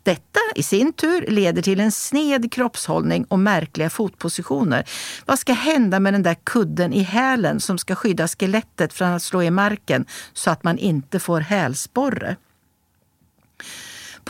Detta 0.03 0.39
i 0.55 0.63
sin 0.63 0.93
tur 0.93 1.25
leder 1.27 1.61
till 1.61 1.79
en 1.79 1.91
sned 1.91 2.51
kroppshållning 2.51 3.23
och 3.23 3.39
märkliga 3.39 3.89
fotpositioner. 3.89 4.89
Vad 5.25 5.39
ska 5.39 5.53
hända 5.53 5.99
med 5.99 6.13
den 6.13 6.23
där 6.23 6.35
kudden 6.43 6.93
i 6.93 7.01
hälen 7.01 7.59
som 7.59 7.77
ska 7.77 7.95
skydda 7.95 8.27
skelettet 8.27 8.93
från 8.93 9.09
att 9.09 9.23
slå 9.23 9.43
i 9.43 9.51
marken 9.51 10.05
så 10.33 10.51
att 10.51 10.63
man 10.63 10.77
inte 10.77 11.19
får 11.19 11.39
hälsporre? 11.39 12.35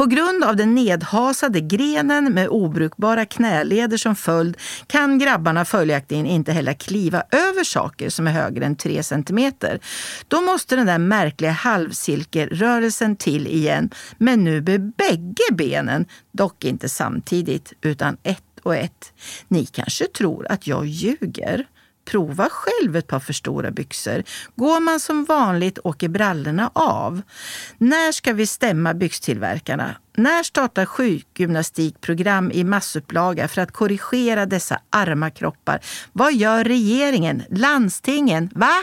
På 0.01 0.07
grund 0.07 0.43
av 0.43 0.55
den 0.55 0.75
nedhasade 0.75 1.61
grenen 1.61 2.33
med 2.33 2.47
obrukbara 2.47 3.25
knäleder 3.25 3.97
som 3.97 4.15
följd 4.15 4.57
kan 4.87 5.19
grabbarna 5.19 5.65
följaktligen 5.65 6.25
inte 6.25 6.51
heller 6.51 6.73
kliva 6.73 7.23
över 7.31 7.63
saker 7.63 8.09
som 8.09 8.27
är 8.27 8.31
högre 8.31 8.65
än 8.65 8.75
3 8.75 9.03
centimeter. 9.03 9.79
Då 10.27 10.41
måste 10.41 10.75
den 10.75 10.85
där 10.85 10.97
märkliga 10.97 11.51
halvcirkelrörelsen 11.51 13.15
till 13.15 13.47
igen, 13.47 13.89
men 14.17 14.43
nu 14.43 14.61
med 14.61 14.93
bägge 14.95 15.53
benen, 15.53 16.05
dock 16.31 16.65
inte 16.65 16.89
samtidigt 16.89 17.73
utan 17.81 18.17
ett 18.23 18.59
och 18.63 18.75
ett. 18.75 19.13
Ni 19.47 19.65
kanske 19.65 20.07
tror 20.07 20.51
att 20.51 20.67
jag 20.67 20.85
ljuger? 20.85 21.65
Prova 22.05 22.49
själv 22.51 22.95
ett 22.95 23.07
par 23.07 23.19
för 23.19 23.33
stora 23.33 23.71
byxor. 23.71 24.23
Går 24.55 24.79
man 24.79 24.99
som 24.99 25.25
vanligt 25.25 25.79
åker 25.83 26.09
brallorna 26.09 26.71
av. 26.73 27.21
När 27.77 28.11
ska 28.11 28.33
vi 28.33 28.47
stämma 28.47 28.93
byxtillverkarna? 28.93 29.95
När 30.15 30.43
startar 30.43 30.85
sjukgymnastikprogram 30.85 32.51
i 32.51 32.63
massupplaga 32.63 33.47
för 33.47 33.61
att 33.61 33.71
korrigera 33.71 34.45
dessa 34.45 34.81
arma 34.89 35.29
kroppar? 35.29 35.79
Vad 36.13 36.33
gör 36.33 36.63
regeringen? 36.63 37.43
Landstingen? 37.49 38.49
Va? 38.55 38.73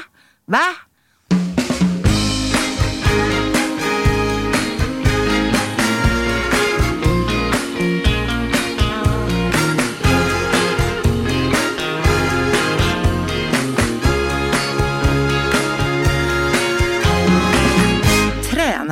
Va? 0.46 0.87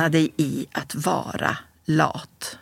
Träna 0.07 0.09
dig 0.09 0.33
i 0.37 0.67
att 0.71 0.95
vara 0.95 1.57
lat. 1.85 2.57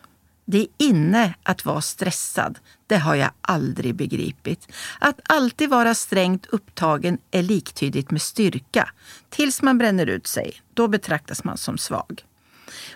Det 0.45 0.59
är 0.59 0.67
inne 0.77 1.35
att 1.43 1.65
vara 1.65 1.81
stressad. 1.81 2.59
Det 2.87 2.97
har 2.97 3.15
jag 3.15 3.31
aldrig 3.41 3.95
begripit. 3.95 4.67
Att 4.99 5.19
alltid 5.29 5.69
vara 5.69 5.95
strängt 5.95 6.45
upptagen 6.45 7.17
är 7.31 7.43
liktydigt 7.43 8.11
med 8.11 8.21
styrka. 8.21 8.89
Tills 9.29 9.61
man 9.61 9.77
bränner 9.77 10.05
ut 10.05 10.27
sig. 10.27 10.61
Då 10.73 10.87
betraktas 10.87 11.43
man 11.43 11.57
som 11.57 11.77
svag. 11.77 12.23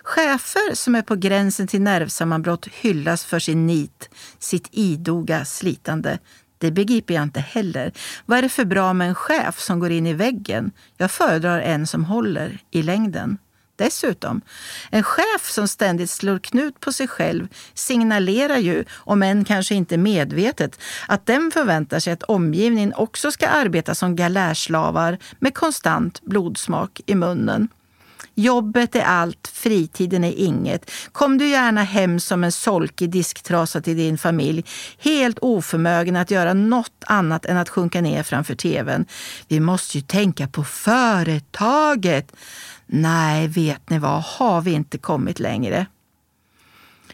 Chefer 0.04 0.76
som 0.76 0.96
är 0.96 1.02
på 1.02 1.16
gränsen 1.16 1.68
till 1.68 1.82
nervsammanbrott 1.82 2.68
hyllas 2.68 3.26
för 3.26 3.40
sin 3.40 3.68
nit, 3.68 4.10
sitt 4.40 4.70
idoga 4.72 5.46
slitande. 5.46 6.20
Det 6.58 6.72
begriper 6.72 7.14
jag 7.14 7.24
inte 7.24 7.40
heller. 7.40 7.92
Vad 8.26 8.38
är 8.38 8.42
det 8.42 8.50
för 8.50 8.66
bra 8.66 8.94
med 8.94 9.08
en 9.08 9.16
chef 9.16 9.60
som 9.60 9.80
går 9.80 9.92
in 9.92 10.08
i 10.08 10.14
väggen? 10.14 10.72
Jag 10.98 11.12
föredrar 11.12 11.62
en 11.62 11.88
som 11.88 12.06
håller 12.06 12.60
i 12.72 12.84
längden. 12.84 13.38
Dessutom, 13.80 14.42
en 14.90 15.04
chef 15.04 15.50
som 15.50 15.68
ständigt 15.68 16.10
slår 16.10 16.40
knut 16.40 16.80
på 16.80 16.94
sig 16.94 17.08
själv 17.08 17.48
signalerar 17.74 18.58
ju, 18.58 18.84
om 18.92 19.24
än 19.24 19.46
kanske 19.46 19.76
inte 19.76 19.98
medvetet, 19.98 20.80
att 21.08 21.26
den 21.26 21.52
förväntar 21.52 22.00
sig 22.00 22.14
att 22.14 22.24
omgivningen 22.24 22.94
också 22.94 23.32
ska 23.32 23.48
arbeta 23.48 23.96
som 23.96 24.16
galärslavar 24.16 25.18
med 25.40 25.54
konstant 25.54 26.22
blodsmak 26.22 27.02
i 27.06 27.16
munnen. 27.16 27.68
Jobbet 28.40 28.96
är 28.96 29.04
allt, 29.04 29.48
fritiden 29.54 30.24
är 30.24 30.34
inget. 30.38 30.92
Kom 31.12 31.38
du 31.38 31.48
gärna 31.50 31.84
hem 31.84 32.20
som 32.20 32.44
en 32.44 32.52
solkig 32.52 33.10
disktrasa 33.10 33.82
till 33.82 33.98
din 33.98 34.18
familj, 34.18 34.66
helt 34.98 35.40
oförmögen 35.40 36.16
att 36.16 36.32
göra 36.32 36.54
något 36.54 37.04
annat 37.06 37.46
än 37.46 37.58
att 37.58 37.70
sjunka 37.70 38.02
ner 38.02 38.24
framför 38.24 38.56
tvn. 38.56 39.06
Vi 39.48 39.60
måste 39.60 39.98
ju 39.98 40.02
tänka 40.02 40.48
på 40.48 40.64
företaget. 40.64 42.36
Nej, 42.86 43.48
vet 43.48 43.90
ni 43.90 44.00
vad, 44.00 44.24
har 44.24 44.62
vi 44.62 44.72
inte 44.72 44.98
kommit 44.98 45.40
längre? 45.40 45.86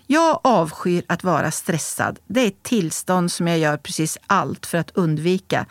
Jag 0.08 0.40
avskyr 0.44 1.04
att 1.08 1.24
vara 1.24 1.52
stressad. 1.52 2.20
Det 2.28 2.42
är 2.42 2.48
ett 2.48 2.64
tillstånd 2.64 3.32
som 3.32 3.48
jag 3.48 3.60
gör 3.60 3.78
precis 3.78 4.18
allt 4.28 4.66
för 4.66 4.78
att 4.78 4.92
undvika. 4.94 5.66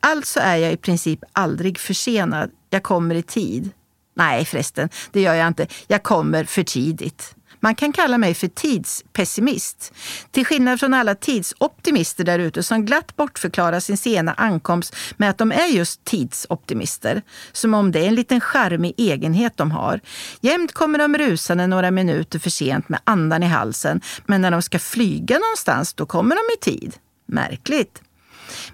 Alltså 0.00 0.40
är 0.40 0.56
jag 0.56 0.72
i 0.72 0.76
princip 0.76 1.20
aldrig 1.32 1.78
försenad. 1.78 2.50
Jag 2.70 2.82
kommer 2.82 3.14
i 3.14 3.22
tid. 3.22 3.70
Nej 4.14 4.44
förresten, 4.44 4.88
det 5.12 5.20
gör 5.20 5.34
jag 5.34 5.48
inte. 5.48 5.66
Jag 5.86 6.02
kommer 6.02 6.44
för 6.44 6.62
tidigt. 6.62 7.34
Man 7.62 7.74
kan 7.74 7.92
kalla 7.92 8.18
mig 8.18 8.34
för 8.34 8.48
tidspessimist. 8.48 9.92
Till 10.30 10.46
skillnad 10.46 10.80
från 10.80 10.94
alla 10.94 11.14
tidsoptimister 11.14 12.24
där 12.24 12.38
ute 12.38 12.62
som 12.62 12.84
glatt 12.86 13.16
bortförklarar 13.16 13.80
sin 13.80 13.96
sena 13.96 14.32
ankomst 14.32 14.96
med 15.16 15.30
att 15.30 15.38
de 15.38 15.52
är 15.52 15.66
just 15.66 16.04
tidsoptimister. 16.04 17.22
Som 17.52 17.74
om 17.74 17.92
det 17.92 18.00
är 18.00 18.08
en 18.08 18.14
liten 18.14 18.40
charmig 18.40 18.94
egenhet 18.96 19.56
de 19.56 19.70
har. 19.70 20.00
Jämt 20.40 20.72
kommer 20.72 20.98
de 20.98 21.18
rusande 21.18 21.66
några 21.66 21.90
minuter 21.90 22.38
för 22.38 22.50
sent 22.50 22.88
med 22.88 23.00
andan 23.04 23.42
i 23.42 23.46
halsen. 23.46 24.00
Men 24.26 24.40
när 24.40 24.50
de 24.50 24.62
ska 24.62 24.78
flyga 24.78 25.38
någonstans, 25.38 25.94
då 25.94 26.06
kommer 26.06 26.36
de 26.36 26.54
i 26.54 26.78
tid. 26.78 26.94
Märkligt. 27.26 28.02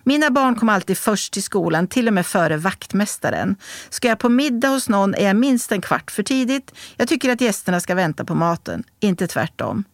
Mina 0.05 0.31
barn 0.31 0.55
kom 0.55 0.69
alltid 0.69 0.99
först 0.99 1.33
till 1.33 1.43
skolan, 1.43 1.87
till 1.87 2.09
och 2.09 2.15
med 2.15 2.27
före 2.27 2.57
vaktmästaren. 2.57 3.57
Ska 3.91 4.09
jag 4.09 4.19
på 4.19 4.29
middag 4.29 4.69
hos 4.69 4.89
någon 4.89 5.15
är 5.15 5.27
jag 5.27 5.37
minst 5.37 5.73
en 5.73 5.81
kvart 5.81 6.11
för 6.11 6.23
tidigt. 6.23 6.75
Jag 6.97 7.09
tycker 7.09 7.33
att 7.33 7.41
gästerna 7.41 7.81
ska 7.81 7.95
vänta 7.95 8.25
på 8.25 8.35
maten, 8.35 8.85
inte 9.01 9.27
tvärtom. 9.27 9.85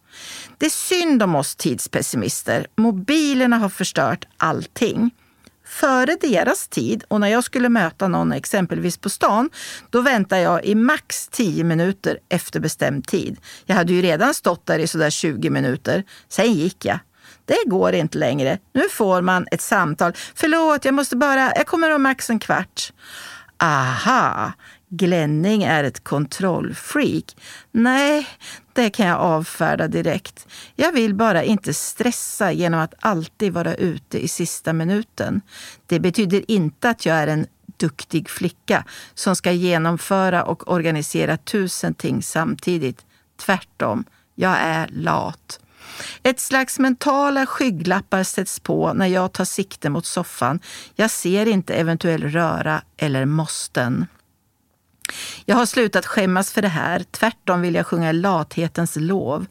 Det 0.57 0.65
är 0.65 0.69
synd 0.69 1.23
om 1.23 1.35
oss 1.35 1.55
tidspessimister. 1.55 2.67
Mobilerna 2.75 3.57
har 3.57 3.69
förstört 3.69 4.25
allting. 4.37 5.11
Före 5.65 6.17
deras 6.21 6.67
tid 6.67 7.03
och 7.07 7.19
när 7.19 7.27
jag 7.27 7.43
skulle 7.43 7.69
möta 7.69 8.07
någon 8.07 8.31
exempelvis 8.31 8.97
på 8.97 9.09
stan, 9.09 9.49
då 9.89 10.01
väntade 10.01 10.41
jag 10.41 10.65
i 10.65 10.75
max 10.75 11.27
10 11.27 11.63
minuter 11.63 12.19
efter 12.29 12.59
bestämd 12.59 13.07
tid. 13.07 13.37
Jag 13.65 13.75
hade 13.75 13.93
ju 13.93 14.01
redan 14.01 14.33
stått 14.33 14.65
där 14.65 14.79
i 14.79 14.87
sådär 14.87 15.09
20 15.09 15.49
minuter. 15.49 16.03
Sen 16.27 16.53
gick 16.53 16.85
jag. 16.85 16.99
Det 17.45 17.63
går 17.65 17.93
inte 17.93 18.17
längre. 18.17 18.57
Nu 18.73 18.89
får 18.89 19.21
man 19.21 19.47
ett 19.51 19.61
samtal. 19.61 20.13
Förlåt, 20.35 20.85
jag 20.85 20.93
måste 20.93 21.15
bara, 21.15 21.53
jag 21.55 21.67
kommer 21.67 21.95
om 21.95 22.03
max 22.03 22.29
en 22.29 22.39
kvart. 22.39 22.93
Aha, 23.57 24.51
Glänning 24.89 25.63
är 25.63 25.83
ett 25.83 26.03
kontrollfreak. 26.03 27.23
Nej, 27.71 28.27
det 28.73 28.89
kan 28.89 29.07
jag 29.07 29.19
avfärda 29.19 29.87
direkt. 29.87 30.47
Jag 30.75 30.91
vill 30.91 31.15
bara 31.15 31.43
inte 31.43 31.73
stressa 31.73 32.51
genom 32.51 32.79
att 32.79 32.93
alltid 32.99 33.53
vara 33.53 33.75
ute 33.75 34.23
i 34.23 34.27
sista 34.27 34.73
minuten. 34.73 35.41
Det 35.85 35.99
betyder 35.99 36.51
inte 36.51 36.89
att 36.89 37.05
jag 37.05 37.15
är 37.17 37.27
en 37.27 37.47
duktig 37.77 38.29
flicka 38.29 38.85
som 39.13 39.35
ska 39.35 39.51
genomföra 39.51 40.43
och 40.43 40.71
organisera 40.71 41.37
tusen 41.37 41.93
ting 41.93 42.23
samtidigt. 42.23 43.05
Tvärtom, 43.37 44.05
jag 44.35 44.57
är 44.59 44.87
lat. 44.87 45.59
Ett 46.23 46.39
slags 46.39 46.79
mentala 46.79 47.45
skygglappar 47.45 48.23
sätts 48.23 48.59
på 48.59 48.93
när 48.93 49.07
jag 49.07 49.33
tar 49.33 49.45
sikte 49.45 49.89
mot 49.89 50.05
soffan. 50.05 50.59
Jag 50.95 51.11
ser 51.11 51.45
inte 51.45 51.73
eventuell 51.73 52.23
röra 52.23 52.81
eller 52.97 53.25
måsten. 53.25 54.05
Jag 55.45 55.55
har 55.55 55.65
slutat 55.65 56.05
skämmas 56.05 56.51
för 56.51 56.61
det 56.61 56.67
här. 56.67 57.05
Tvärtom 57.11 57.61
vill 57.61 57.75
jag 57.75 57.87
sjunga 57.87 58.11
lathetens 58.11 58.95
lov. 58.95 59.45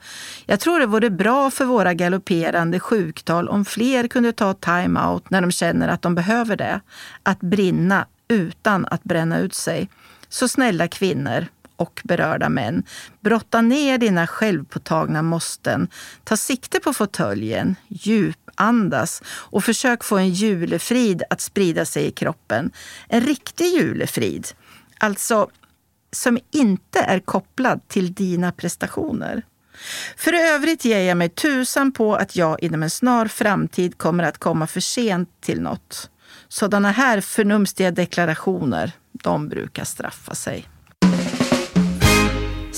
Jag 0.47 0.61
tror 0.61 0.81
det 0.81 0.87
vore 0.87 1.11
bra 1.11 1.51
för 1.51 1.65
våra 1.65 1.95
galopperande 1.95 2.81
sjuktal 2.81 3.49
om 3.49 3.65
fler 3.65 4.09
kunde 4.09 4.33
ta 4.33 4.55
time-out 4.55 5.31
när 5.31 5.41
de 5.41 5.53
känner 5.53 5.89
att 5.89 6.03
de 6.03 6.15
behöver 6.15 6.57
det. 6.57 6.81
Att 7.23 7.41
brinna 7.41 8.07
utan 8.29 8.87
att 8.87 9.05
bränna 9.05 9.39
ut 9.39 9.55
sig. 9.55 9.89
Så 10.29 10.49
snälla 10.49 10.89
kvinnor, 10.89 11.47
och 11.83 12.01
berörda 12.05 12.49
män. 12.49 12.83
Brotta 13.21 13.61
ner 13.61 13.99
dina 13.99 14.27
självpåtagna 14.27 15.23
måsten. 15.23 15.89
Ta 16.25 16.37
sikte 16.37 16.81
på 16.81 16.93
fåtöljen, 16.93 17.77
djupandas 17.89 19.23
och 19.27 19.65
försök 19.65 20.05
få 20.05 20.17
en 20.17 20.31
julefrid 20.31 21.23
att 21.31 21.41
sprida 21.41 21.85
sig 21.85 22.07
i 22.07 22.11
kroppen. 22.11 22.71
En 23.09 23.21
riktig 23.21 23.67
julefrid, 23.67 24.49
alltså 24.99 25.51
som 26.13 26.39
inte 26.51 27.01
är 27.01 27.21
kopplad 27.21 27.89
till 27.89 28.15
dina 28.15 28.53
prestationer. 28.53 29.43
För 30.17 30.33
övrigt 30.33 30.85
ger 30.85 31.01
jag 31.01 31.17
mig 31.17 31.29
tusan 31.29 31.93
på 31.93 32.15
att 32.15 32.37
jag 32.37 32.63
inom 32.63 32.83
en 32.83 32.91
snar 32.91 33.27
framtid 33.27 33.99
kommer 33.99 34.25
att 34.25 34.39
komma 34.39 34.67
för 34.67 34.81
sent 34.81 35.29
till 35.41 35.61
något. 35.61 36.11
Sådana 36.49 36.91
här 36.91 37.21
förnumstiga 37.21 37.91
deklarationer, 37.91 38.93
de 39.13 39.49
brukar 39.49 39.85
straffa 39.85 40.35
sig. 40.35 40.69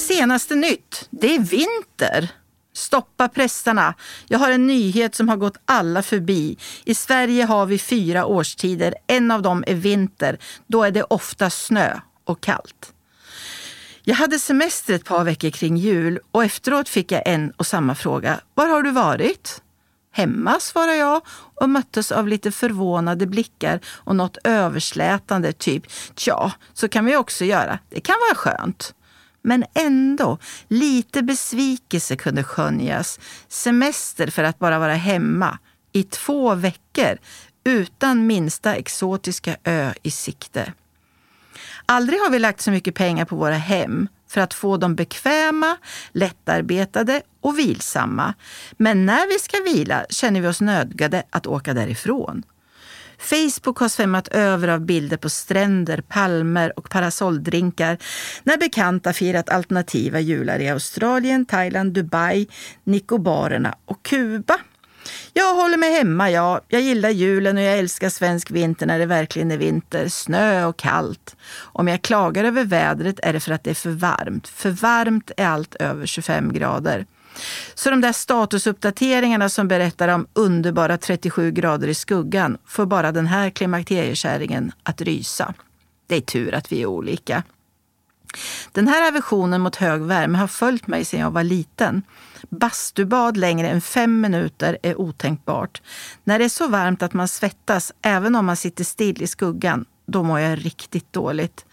Senaste 0.08 0.54
nytt, 0.54 1.08
det 1.11 1.34
är 1.34 1.38
vinter. 1.38 2.28
Stoppa 2.73 3.28
pressarna. 3.28 3.94
Jag 4.28 4.38
har 4.38 4.50
en 4.50 4.66
nyhet 4.66 5.14
som 5.14 5.28
har 5.28 5.37
gått 5.37 5.56
alla 5.64 6.02
förbi. 6.02 6.58
I 6.84 6.94
Sverige 6.94 7.44
har 7.44 7.66
vi 7.66 7.78
fyra 7.78 8.26
årstider. 8.26 8.94
En 9.06 9.30
av 9.30 9.42
dem 9.42 9.64
är 9.66 9.75
vinter. 9.75 10.38
Då 10.66 10.82
är 10.82 10.90
det 10.90 11.02
ofta 11.02 11.50
snö 11.50 12.00
och 12.25 12.40
kallt. 12.40 12.92
Jag 14.02 14.14
hade 14.14 14.38
semester 14.38 14.94
ett 14.94 15.04
par 15.04 15.25
veckor 15.25 15.50
kring 15.50 15.76
jul 15.76 16.18
och 16.30 16.44
efteråt 16.44 16.88
fick 16.88 17.12
jag 17.12 17.23
en 17.26 17.50
och 17.50 17.66
samma 17.66 17.94
fråga. 17.94 18.40
Var 18.54 18.66
har 18.66 18.82
du 18.82 18.90
varit? 18.90 19.62
Hemma, 20.12 20.61
svarade 20.61 20.96
jag 20.96 21.23
och 21.54 21.68
möttes 21.68 22.12
av 22.12 22.28
lite 22.28 22.52
förvånade 22.52 23.26
blickar 23.26 23.80
och 23.87 24.16
något 24.16 24.38
överslätande, 24.44 25.52
typ 25.52 25.82
tja, 26.16 26.52
så 26.75 26.88
kan 26.88 27.04
vi 27.04 27.16
också 27.16 27.44
göra. 27.44 27.78
Det 27.90 28.00
kan 28.00 28.16
vara 28.28 28.34
skönt. 28.34 28.94
Men 29.44 29.64
ändå, 29.74 30.38
lite 30.68 31.22
besvikelse 31.22 32.16
kunde 32.16 32.44
skönjas. 32.44 33.20
Semester 33.48 34.26
för 34.26 34.44
att 34.44 34.58
bara 34.58 34.78
vara 34.78 34.94
hemma 34.94 35.58
i 35.92 36.02
två 36.02 36.54
veckor 36.54 37.18
utan 37.64 38.26
minsta 38.26 38.74
exotiska 38.74 39.56
ö 39.64 39.92
i 40.02 40.10
sikte. 40.10 40.72
Aldrig 41.86 42.20
har 42.20 42.30
vi 42.30 42.38
lagt 42.38 42.60
så 42.60 42.70
mycket 42.70 42.94
pengar 42.94 43.24
på 43.24 43.36
våra 43.36 43.54
hem 43.54 44.08
för 44.28 44.40
att 44.40 44.54
få 44.54 44.76
dem 44.76 44.94
bekväma, 44.94 45.76
lättarbetade 46.12 47.22
och 47.40 47.58
vilsamma. 47.58 48.34
Men 48.72 49.06
när 49.06 49.28
vi 49.28 49.38
ska 49.38 49.74
vila 49.74 50.06
känner 50.10 50.40
vi 50.40 50.48
oss 50.48 50.60
nödgade 50.60 51.22
att 51.30 51.46
åka 51.46 51.74
därifrån. 51.74 52.42
Facebook 53.18 53.78
har 53.78 53.88
svämmat 53.88 54.28
över 54.28 54.68
av 54.68 54.80
bilder 54.80 55.16
på 55.16 55.28
stränder, 55.28 56.00
palmer 56.00 56.78
och 56.78 56.90
parasolldrinkar 56.90 57.99
när 58.42 58.56
bekanta 58.56 59.12
firat 59.12 59.50
alternativa 59.50 60.21
jular 60.21 60.59
i 60.59 60.68
Australien, 60.68 61.47
Thailand, 61.47 61.92
Dubai, 61.92 62.47
Nicobarerna 62.85 63.75
och 63.85 64.02
Kuba. 64.02 64.59
Jag 65.33 65.54
håller 65.54 65.76
mig 65.76 65.92
hemma, 65.92 66.30
ja. 66.30 66.61
Jag 66.68 66.80
gillar 66.80 67.11
julen 67.11 67.56
och 67.56 67.62
jag 67.62 67.78
älskar 67.78 68.09
svensk 68.09 68.50
vinter 68.50 68.87
när 68.87 68.99
det 68.99 69.06
verkligen 69.06 69.50
är 69.50 69.56
vinter. 69.56 70.09
Snö 70.09 70.64
och 70.64 70.76
kallt. 70.76 71.37
Om 71.56 71.88
jag 71.88 72.02
klagar 72.02 72.44
över 72.44 72.64
vädret 72.64 73.21
är 73.23 73.33
det 73.33 73.40
för 73.40 73.52
att 73.52 73.64
det 73.64 73.71
är 73.71 73.75
för 73.75 73.90
varmt. 73.90 74.49
För 74.49 74.71
varmt 74.71 75.30
är 75.37 75.47
allt 75.47 75.75
över 75.75 76.06
25 76.06 76.52
grader. 76.52 77.06
Så 77.74 77.90
de 77.90 78.00
där 78.00 78.12
statusuppdateringarna 78.12 79.48
som 79.48 79.68
berättar 79.68 80.08
om 80.08 80.26
underbara 80.32 80.98
37 80.98 81.50
grader 81.50 81.88
i 81.88 81.94
skuggan 81.94 82.58
får 82.66 82.86
bara 82.86 83.12
den 83.12 83.26
här 83.26 83.50
klimakteriekärringen 83.50 84.72
att 84.82 85.00
rysa. 85.00 85.54
Det 86.06 86.16
är 86.16 86.20
tur 86.20 86.54
att 86.54 86.72
vi 86.72 86.82
är 86.82 86.86
olika. 86.86 87.42
Den 88.72 88.88
här 88.88 89.08
aversionen 89.08 89.60
mot 89.60 89.76
hög 89.76 90.02
värme 90.02 90.38
har 90.38 90.46
följt 90.46 90.86
mig 90.86 91.04
sedan 91.04 91.20
jag 91.20 91.30
var 91.30 91.44
liten. 91.44 92.02
Bastubad 92.50 93.36
längre 93.36 93.68
än 93.68 93.80
fem 93.80 94.20
minuter 94.20 94.78
är 94.82 95.00
otänkbart. 95.00 95.82
När 96.24 96.38
det 96.38 96.44
är 96.44 96.48
så 96.48 96.68
varmt 96.68 97.02
att 97.02 97.12
man 97.12 97.28
svettas, 97.28 97.92
även 98.02 98.34
om 98.34 98.46
man 98.46 98.56
sitter 98.56 98.84
still 98.84 99.22
i 99.22 99.26
skuggan, 99.26 99.84
då 100.06 100.23
mår 100.23 100.40
jag 100.40 100.66
riktigt 100.66 101.12
dåligt. 101.12 101.64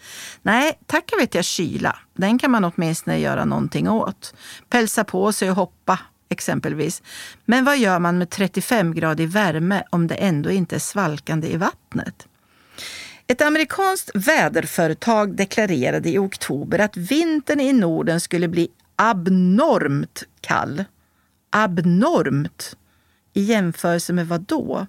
Nej, 0.42 0.78
tacka 0.86 1.16
vet 1.16 1.34
jag 1.34 1.44
kyla. 1.44 1.98
Den 2.14 2.38
kan 2.38 2.50
man 2.50 2.64
åtminstone 2.64 3.18
göra 3.18 3.44
någonting 3.44 3.88
åt. 3.88 4.34
Pälsa 4.68 5.04
på 5.04 5.32
sig 5.32 5.50
och 5.50 5.56
hoppa, 5.56 5.98
exempelvis. 6.28 7.02
Men 7.44 7.64
vad 7.64 7.78
gör 7.78 7.98
man 7.98 8.18
med 8.18 8.30
35 8.30 8.94
grader 8.94 9.26
värme 9.26 9.84
om 9.90 10.06
det 10.06 10.14
ändå 10.14 10.50
inte 10.50 10.74
är 10.74 10.80
svalkande 10.80 11.48
i 11.48 11.56
vattnet? 11.56 12.28
Ett 13.26 13.42
amerikanskt 13.42 14.10
väderföretag 14.14 15.36
deklarerade 15.36 16.10
i 16.10 16.18
oktober 16.18 16.78
att 16.78 16.96
vintern 16.96 17.60
i 17.60 17.72
Norden 17.72 18.20
skulle 18.20 18.48
bli 18.48 18.68
abnormt 18.96 20.22
kall. 20.40 20.84
Abnormt! 21.50 22.76
I 23.32 23.42
jämförelse 23.42 24.12
med 24.12 24.28
vad 24.28 24.40
då? 24.40 24.86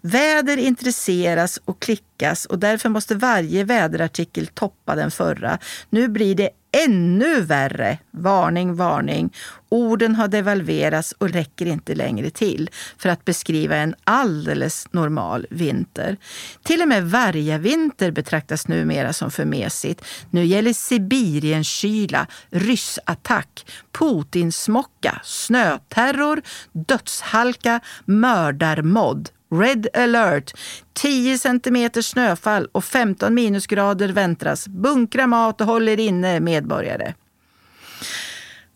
Väder 0.00 0.56
intresseras 0.56 1.60
och 1.64 1.82
klickas 1.82 2.44
och 2.44 2.58
därför 2.58 2.88
måste 2.88 3.14
varje 3.14 3.64
väderartikel 3.64 4.46
toppa 4.46 4.94
den 4.94 5.10
förra. 5.10 5.58
Nu 5.90 6.08
blir 6.08 6.34
det 6.34 6.50
ännu 6.84 7.40
värre. 7.40 7.98
Varning, 8.10 8.74
varning. 8.74 9.32
Orden 9.68 10.14
har 10.14 10.28
devalverats 10.28 11.12
och 11.18 11.30
räcker 11.30 11.66
inte 11.66 11.94
längre 11.94 12.30
till 12.30 12.70
för 12.98 13.08
att 13.08 13.24
beskriva 13.24 13.76
en 13.76 13.94
alldeles 14.04 14.86
normal 14.92 15.46
vinter. 15.50 16.16
Till 16.62 16.82
och 16.82 16.88
med 16.88 17.10
vargavinter 17.10 18.10
betraktas 18.10 18.68
numera 18.68 19.12
som 19.12 19.30
för 19.30 19.44
mesigt. 19.44 20.04
Nu 20.30 20.44
gäller 20.44 20.72
Sibirienkyla, 20.72 22.26
ryssattack, 22.50 23.66
Putinsmocka, 23.98 25.20
snöterror, 25.24 26.42
dödshalka, 26.72 27.80
mördarmodd. 28.04 29.28
Red 29.50 29.86
alert! 29.94 30.52
10 30.92 31.38
centimeter 31.38 32.02
snöfall 32.02 32.68
och 32.72 32.84
15 32.84 33.34
minusgrader 33.34 34.08
väntas. 34.08 34.68
Bunkra 34.68 35.26
mat 35.26 35.60
och 35.60 35.66
håll 35.66 35.88
er 35.88 36.00
inne, 36.00 36.40
medborgare. 36.40 37.14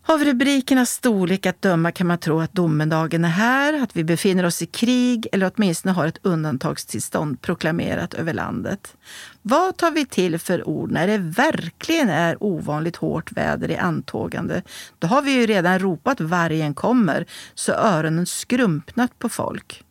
Av 0.05 0.23
rubrikernas 0.23 0.89
storlek 0.89 1.45
att 1.45 1.61
döma 1.61 1.91
kan 1.91 2.07
man 2.07 2.17
tro 2.17 2.39
att 2.39 2.53
domedagen 2.53 3.25
är 3.25 3.29
här, 3.29 3.83
att 3.83 3.95
vi 3.95 4.03
befinner 4.03 4.45
oss 4.45 4.61
i 4.61 4.65
krig 4.65 5.27
eller 5.31 5.51
åtminstone 5.55 5.93
har 5.93 6.07
ett 6.07 6.19
undantagstillstånd 6.21 7.41
proklamerat 7.41 8.13
över 8.13 8.33
landet. 8.33 8.95
Vad 9.41 9.77
tar 9.77 9.91
vi 9.91 10.05
till 10.05 10.39
för 10.39 10.67
ord 10.67 10.91
när 10.91 11.07
det 11.07 11.17
verkligen 11.17 12.09
är 12.09 12.43
ovanligt 12.43 12.95
hårt 12.95 13.31
väder 13.31 13.71
i 13.71 13.77
antågande? 13.77 14.61
Då 14.99 15.07
har 15.07 15.21
vi 15.21 15.31
ju 15.31 15.45
redan 15.45 15.79
ropat 15.79 16.21
vargen 16.21 16.73
kommer 16.73 17.25
så 17.53 17.71
öronen 17.71 18.25
skrumpnat 18.25 19.19
på 19.19 19.29
folk. 19.29 19.83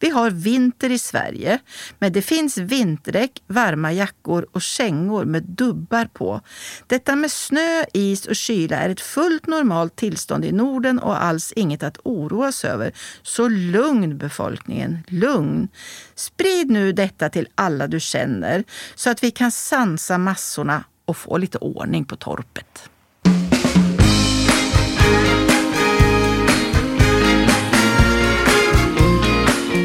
Vi 0.00 0.10
har 0.10 0.30
vinter 0.30 0.90
i 0.90 0.98
Sverige, 0.98 1.58
men 1.98 2.12
det 2.12 2.22
finns 2.22 2.58
vinterdäck, 2.58 3.42
varma 3.46 3.92
jackor 3.92 4.46
och 4.52 4.62
kängor 4.62 5.24
med 5.24 5.42
dubbar 5.42 6.04
på. 6.04 6.40
Detta 6.86 7.16
med 7.16 7.30
snö, 7.30 7.84
is 7.92 8.26
och 8.26 8.36
kyla 8.36 8.76
är 8.76 8.88
ett 8.88 9.00
fullt 9.00 9.46
normalt 9.46 9.96
tillstånd 9.96 10.44
i 10.44 10.52
Norden 10.52 10.98
och 10.98 11.22
alls 11.22 11.52
inget 11.52 11.82
att 11.82 11.98
oroas 12.04 12.64
över. 12.64 12.92
Så 13.22 13.48
lugn 13.48 14.18
befolkningen, 14.18 14.98
lugn. 15.08 15.68
Sprid 16.14 16.70
nu 16.70 16.92
detta 16.92 17.28
till 17.28 17.48
alla 17.54 17.86
du 17.86 18.00
känner 18.00 18.64
så 18.94 19.10
att 19.10 19.22
vi 19.22 19.30
kan 19.30 19.50
sansa 19.50 20.18
massorna 20.18 20.84
och 21.04 21.16
få 21.16 21.38
lite 21.38 21.58
ordning 21.58 22.04
på 22.04 22.16
torpet. 22.16 22.90